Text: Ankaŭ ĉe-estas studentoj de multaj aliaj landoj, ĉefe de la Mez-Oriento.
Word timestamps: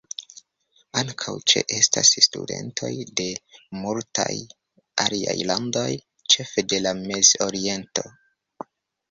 Ankaŭ 1.01 1.33
ĉe-estas 1.51 2.09
studentoj 2.27 2.89
de 3.21 3.27
multaj 3.83 4.31
aliaj 5.05 5.37
landoj, 5.51 5.87
ĉefe 6.37 6.67
de 6.73 6.81
la 6.89 6.97
Mez-Oriento. 7.05 8.09